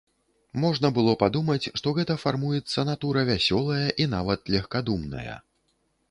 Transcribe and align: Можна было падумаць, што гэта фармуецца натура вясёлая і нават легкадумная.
Можна 0.61 0.89
было 0.93 1.11
падумаць, 1.23 1.69
што 1.81 1.91
гэта 1.97 2.15
фармуецца 2.23 2.85
натура 2.89 3.25
вясёлая 3.29 3.83
і 4.05 4.09
нават 4.15 4.41
легкадумная. 4.55 5.35